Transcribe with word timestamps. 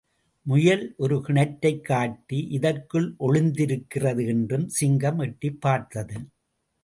முயல் 0.41 0.93
ஒரு 0.97 1.23
கிணற்றைக் 1.27 1.83
காட்டி, 1.83 2.47
இதற்குள் 2.47 3.15
ஒளிந்திருக்கிறது 3.19 4.27
என்றதும், 4.27 4.69
சிங்கம் 4.69 5.19
எட்டிப் 5.19 5.61
பார்த்தது. 5.61 6.19